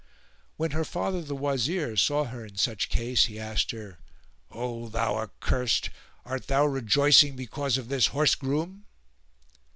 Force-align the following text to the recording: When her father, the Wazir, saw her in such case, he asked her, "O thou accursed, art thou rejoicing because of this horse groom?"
When 0.57 0.71
her 0.71 0.83
father, 0.83 1.21
the 1.21 1.35
Wazir, 1.35 1.95
saw 1.95 2.23
her 2.23 2.43
in 2.43 2.55
such 2.57 2.89
case, 2.89 3.25
he 3.25 3.39
asked 3.39 3.69
her, 3.69 3.99
"O 4.49 4.89
thou 4.89 5.17
accursed, 5.17 5.91
art 6.25 6.47
thou 6.47 6.65
rejoicing 6.65 7.35
because 7.35 7.77
of 7.77 7.87
this 7.87 8.07
horse 8.07 8.33
groom?" 8.33 8.87